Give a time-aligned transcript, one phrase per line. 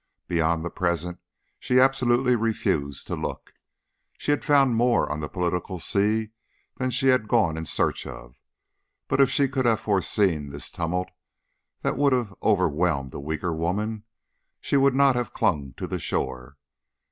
[0.27, 1.19] Beyond the present
[1.59, 3.53] she absolutely refused to look.
[4.17, 6.31] She had found more on the political sea
[6.77, 8.35] than she had gone in search of,
[9.07, 11.09] but if she could have foreseen this tumult
[11.83, 14.03] that would have overwhelmed a weaker woman,
[14.59, 16.57] she would not have clung to the shore.